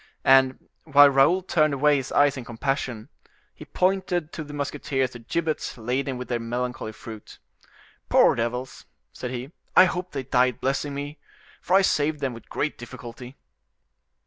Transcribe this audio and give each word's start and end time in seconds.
And, 0.25 0.67
while 0.83 1.11
Raoul 1.11 1.43
turned 1.43 1.75
away 1.75 1.97
his 1.97 2.11
eyes 2.11 2.35
in 2.35 2.43
compassion, 2.43 3.09
he 3.53 3.65
pointed 3.65 4.33
to 4.33 4.43
the 4.43 4.51
musketeers 4.51 5.11
the 5.11 5.19
gibbets 5.19 5.77
laden 5.77 6.17
with 6.17 6.27
their 6.27 6.39
melancholy 6.39 6.91
fruit. 6.91 7.37
"Poor 8.09 8.33
devils!" 8.33 8.87
said 9.13 9.29
he, 9.29 9.51
"I 9.75 9.85
hope 9.85 10.11
they 10.11 10.23
died 10.23 10.59
blessing 10.59 10.95
me, 10.95 11.19
for 11.61 11.75
I 11.75 11.83
saved 11.83 12.19
them 12.19 12.33
with 12.33 12.49
great 12.49 12.79
difficulty." 12.79 13.37